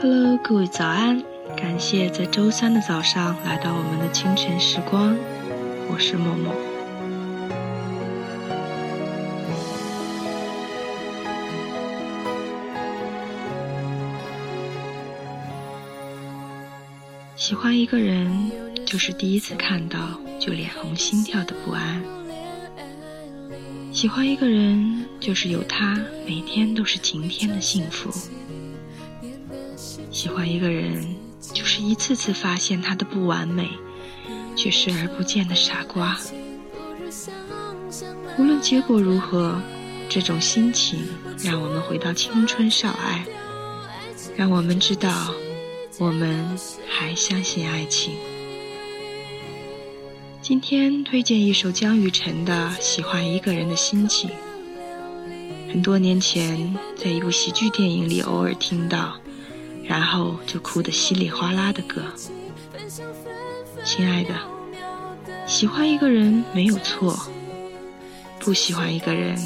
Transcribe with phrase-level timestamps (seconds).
[0.00, 1.24] Hello，各位早安！
[1.56, 5.16] 感谢在周三的早上来到我们的清晨时光，
[5.90, 6.54] 我是默默。
[17.34, 18.52] 喜欢一个人，
[18.86, 19.98] 就是第一次看到
[20.38, 22.00] 就脸红心跳的不安；
[23.92, 28.12] 喜欢一个人，就是有他每天都是晴天的幸福。
[30.18, 31.14] 喜欢一个人，
[31.54, 33.68] 就是一次次发现他的不完美，
[34.56, 36.18] 却视而不见的傻瓜。
[38.36, 39.62] 无论结果如何，
[40.08, 40.98] 这种心情
[41.44, 43.24] 让我们回到青春少爱，
[44.36, 45.32] 让我们知道，
[46.00, 46.44] 我们
[46.88, 48.16] 还相信爱情。
[50.42, 54.28] 今天推荐一首江雨晨的《喜欢一个人的心情》。
[55.72, 59.16] 很多年前，在一部喜剧电影里偶尔听到。
[59.88, 62.02] 然后就哭得稀里哗啦的歌。
[63.84, 64.34] 亲爱的，
[65.46, 67.18] 喜欢一个人没有错，
[68.38, 69.36] 不喜欢一个人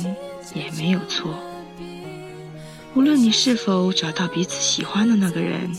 [0.52, 1.38] 也没有错。
[2.94, 5.70] 无论你是否找到彼此喜欢的那个人，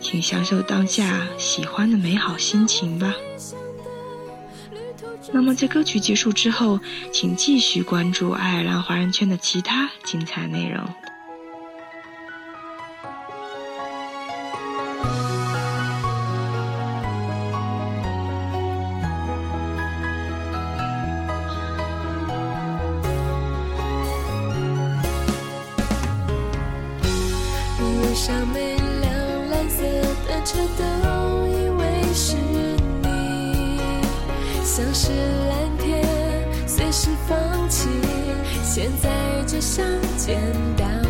[0.00, 3.12] 请享受当下喜欢的美好心情吧。
[5.32, 6.78] 那么在歌曲结束之后，
[7.12, 10.82] 请继续关注爱尔兰华人圈的其他精彩内容。
[39.62, 40.36] 想简
[40.76, 41.01] 单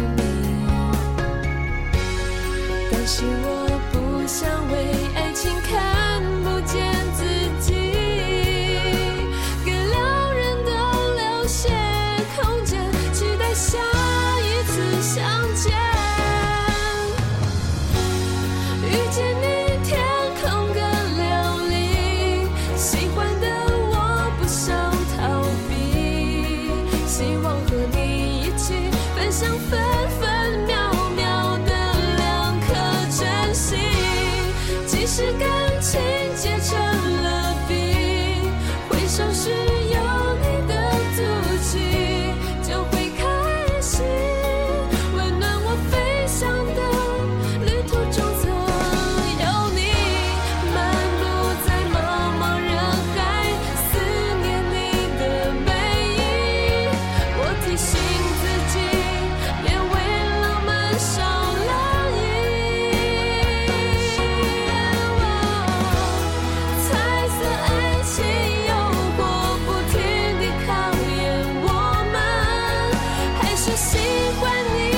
[73.65, 73.97] 说喜
[74.41, 74.91] 欢你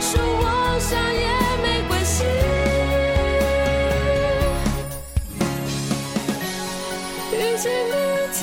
[0.00, 1.28] 说我傻也
[1.62, 2.24] 没关系。
[7.32, 7.94] 遇见你
[8.34, 8.40] 天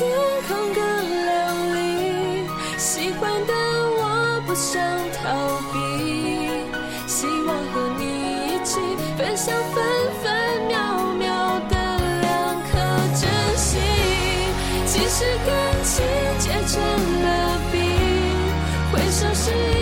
[0.47, 0.79] 空更
[1.25, 1.35] 辽
[1.73, 2.47] 阔
[2.77, 3.53] 喜欢的
[3.99, 5.75] 我不想逃避。
[7.05, 8.79] 希望和你一起
[9.17, 9.83] 分享分
[10.23, 11.75] 分秒秒的
[12.21, 12.79] 两颗
[13.19, 13.81] 真心
[14.85, 16.05] 其实感情
[16.39, 17.16] 最珍
[18.97, 19.76] 回首时。